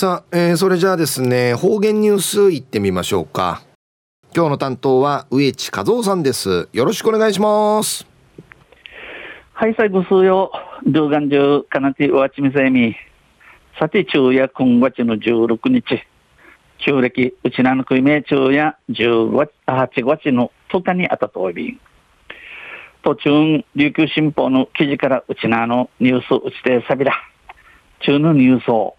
[0.00, 3.60] さあ、えー、それじゃあですね方言ニュースいってみましょうか。
[4.34, 6.70] 今日の担当は植地和夫さんです。
[6.72, 8.06] よろしくお願いします。
[9.52, 10.52] はい最後数曜
[10.86, 12.96] 動画中かなてわちみせみ。
[13.78, 16.02] さて昼夜今月の16日。
[16.78, 21.78] 旧暦うちなのくいめ昼夜10月8月の10日にあたとおび
[23.04, 27.12] 途中琉球新報の記事からうちなのニュースうちてさびら
[28.00, 28.96] 中のニュースを。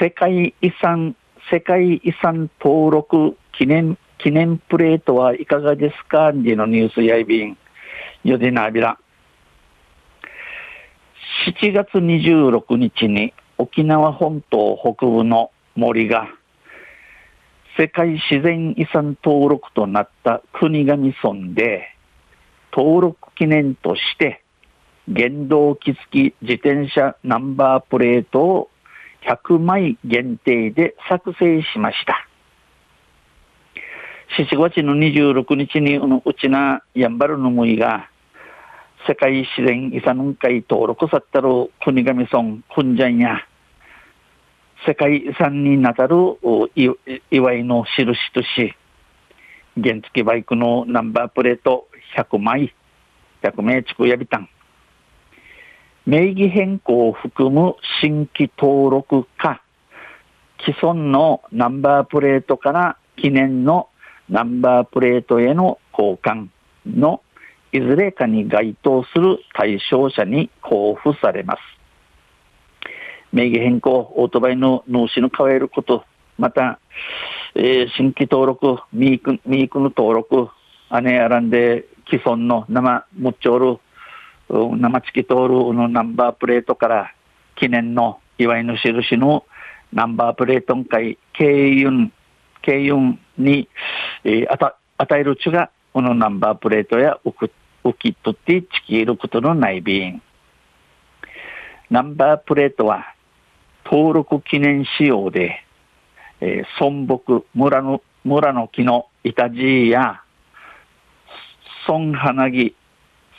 [0.00, 1.14] 世界遺産、
[1.50, 6.32] 世界遺産登録記念、記念プレートはいかがですか？
[6.32, 7.58] でのニュースやいびん。
[8.24, 8.98] よでなびら。
[11.60, 16.28] 7月26日に沖縄本島北部の森が
[17.76, 21.94] 世界自然遺産登録となった国頭村で
[22.72, 24.42] 登録記念として
[25.14, 28.70] 原動機付き自転車ナンバープレートを
[29.26, 32.26] 100枚限定で作成しました。
[34.38, 38.08] 7月の26日にうちなやんばるのむいが
[39.08, 43.40] 世界自然遺産会登録さったる国頭村くんじゃんや
[44.86, 46.16] 世界遺産になたる
[47.30, 48.74] 祝いの印とし
[49.82, 52.74] 原付バイクのナンバープレート100枚
[53.42, 54.48] 100名地区やびたん
[56.10, 59.62] 名義変更を含む新規登録か、
[60.58, 63.88] 既存のナンバープレートから記念の
[64.28, 66.48] ナンバープレートへの交換
[66.84, 67.22] の
[67.70, 71.60] いずれかに該当する対象者に交付されます。
[73.32, 76.04] 名義変更、オートバイの納資の変えること、
[76.36, 76.80] また、
[77.54, 80.48] えー、新規登録、ミークミークの登録、
[81.02, 83.80] 姉やらんで既存の生ムッチョール
[84.50, 87.14] 生チキ通るのナンバープレートから
[87.56, 89.44] 記念の祝いの印の
[89.92, 92.12] ナンバープレートんかい経運
[92.62, 93.68] 経運に、
[94.24, 100.20] えー、あた与えるちがこのナンバープレートや浮き取ってチキることのない便
[101.88, 103.14] ナンバープレートは
[103.84, 105.64] 登録記念仕様で、
[106.40, 110.22] えー、村木村の村の木の板地や
[111.86, 112.74] 村花木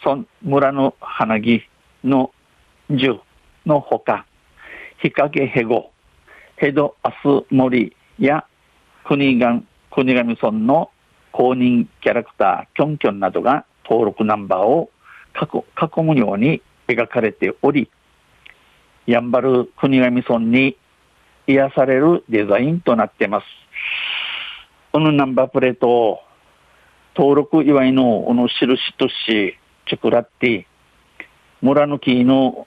[0.03, 1.61] 村村の花木
[2.03, 2.31] の
[2.89, 3.19] 樹
[3.65, 4.25] のほか、
[5.01, 5.91] 日陰へご、
[6.57, 7.15] ヘドアス
[7.51, 8.45] 森や
[9.05, 9.61] 国が
[9.91, 10.89] 国頭村の
[11.31, 14.89] 公認キャラクター、キョンキョンなどが登録ナンバーを
[15.35, 17.89] 囲むように描かれており、
[19.05, 20.77] やんばる国頭村に
[21.47, 23.45] 癒されるデザインとなっています。
[24.91, 26.19] このナンバープレートを
[27.15, 29.57] 登録祝いのこの印とし、
[29.91, 30.65] チョコラッティ、
[31.61, 32.65] 村の木の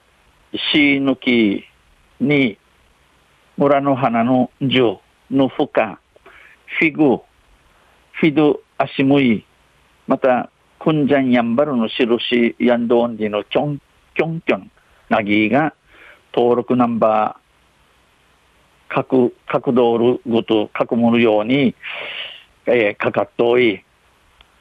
[0.71, 1.63] シの木
[2.19, 2.59] に、
[3.57, 4.99] 村の花の樹
[5.31, 5.95] の負荷、
[6.77, 7.23] フィグ、
[8.11, 9.43] フィド足もい、
[10.05, 13.81] また、クンジャンヤンバルの印ヤンドオンディのキョン、
[14.13, 14.71] キョンキョン、
[15.09, 15.73] ナギーが
[16.31, 21.73] 登録ナンバー、各、各道路ごと、各ものように、
[22.67, 23.83] えー、かかっとおい、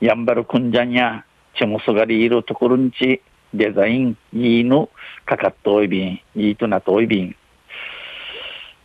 [0.00, 1.26] ヤンバルクンジャンや、
[1.58, 3.22] チモソガリいるところにち
[3.54, 4.90] デザインいいの
[5.26, 7.36] かかっとおいびん、いいとなとおいびん。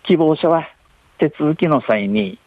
[0.03, 0.67] 希望者は
[1.17, 2.39] 手続きの際に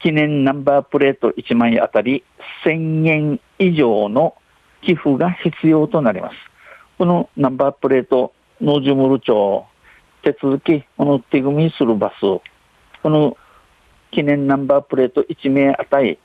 [0.00, 2.24] 記念ナンバープレート1枚あたり
[2.64, 4.34] 1000円以上の
[4.82, 6.34] 寄付が必要となります。
[6.96, 9.66] このナンバープレート、農樹ムル町、
[10.22, 12.20] 手続き、この手組みするバス、
[13.02, 13.36] この
[14.12, 16.18] 記念ナンバープレート1名あたり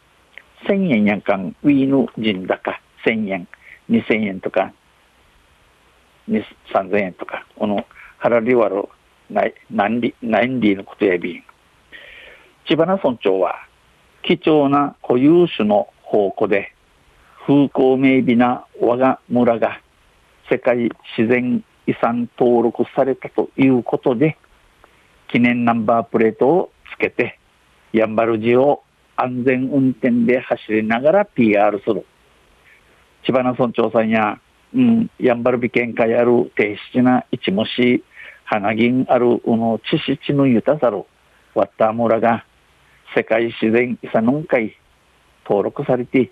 [0.67, 2.79] 1000円やんかん、ウィーヌ人高。
[3.05, 3.47] 1000円、
[3.89, 4.73] 2000円とか、
[6.27, 7.85] 3000円とか、この
[8.17, 8.87] 腹リワル
[9.29, 11.43] ない何里何里のことやびん。
[12.65, 13.67] 千葉村長は
[14.23, 16.73] 貴重な固有種の宝庫で
[17.45, 19.81] 風光明媚な我が村が
[20.49, 24.37] 世界自然遺産登録されたということで
[25.29, 27.37] 記念ナンバープレートをつけて
[27.91, 28.83] やんばる寺を
[29.17, 32.05] 安全運転で走りながら PR する
[33.25, 34.39] 千葉の村長さんや、
[34.75, 38.03] うん、やんばるび県会ある低質な一模し、
[38.45, 41.05] 花銀あるうの知識のゆたさる、
[41.55, 42.45] わった村が
[43.15, 44.75] 世界自然遺産の会
[45.45, 46.31] 登録されて、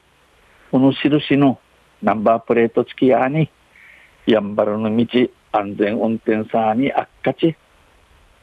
[0.72, 1.60] この印の
[2.02, 3.50] ナンバープレート付きやに、
[4.26, 5.06] やんばるの道
[5.52, 7.56] 安全運転さにあっかち、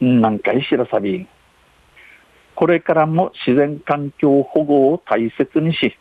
[0.00, 1.28] 何回知らさびん。
[2.54, 5.96] これからも自然環境保護を大切にし、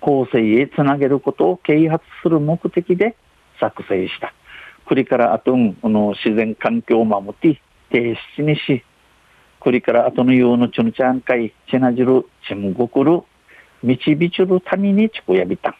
[0.00, 3.16] 後世へつなげることを啓発する目的で
[3.58, 4.32] 作成した。
[4.86, 7.60] 栗からあとん、この自然環境を守って、
[7.92, 8.84] 提出にし、
[9.60, 13.22] これから後のようのちゅぬちゃんかい、ちなじる、ちむごくる、
[13.82, 15.74] 導ちるためにちくやびたん。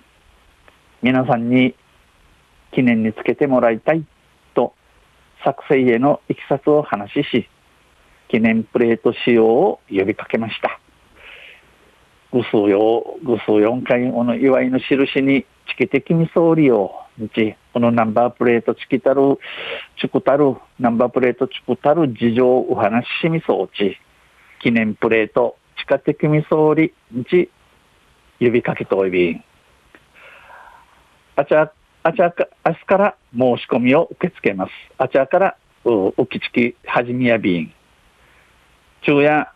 [1.02, 1.74] 皆さんに
[2.72, 4.04] 記念につけてもらいたい
[4.54, 4.74] と、
[5.44, 7.48] 作成へのいきさつを話しし、
[8.28, 10.79] 記念プレート使用を呼びかけました。
[12.32, 19.38] ぐすうよ、ぐすう4回、この祝いの印に、チケテキミソーリオ、日、このナンバープレートチキタル、
[20.00, 23.98] チクタル、ナンバープレートチクタル事情お話しみそうち、
[24.60, 27.48] 記念プレート、地下的みそうり、日、
[28.38, 29.44] 呼びかけとおいびん。
[31.34, 31.72] あちゃ、
[32.04, 34.72] あちゃか、明日から申し込みを受け付けます。
[34.98, 37.72] あちゃから、う、うきちき、はじみやびん。
[39.02, 39.48] 昼夜、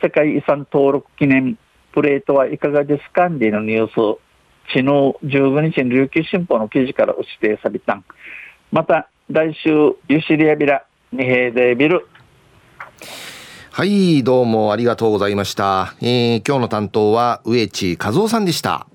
[0.00, 1.58] 世界遺産登録記念
[1.94, 3.28] プレートはいかがですか？
[3.28, 3.92] んでのニュース、
[4.66, 8.04] 昨日15日に琉球新報の記事から指定されたん。
[8.72, 9.70] また、来週、
[10.08, 12.08] ユシリアビラ、二平デビル。
[13.70, 15.94] はい、どうもありがとうございました。
[16.00, 18.88] えー、今日の担当は植地和夫さんでした。